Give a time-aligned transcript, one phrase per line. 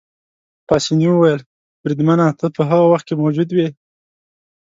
[0.67, 1.41] پاسیني وویل:
[1.83, 3.67] بریدمنه، ته په هغه وخت کې موجود وې؟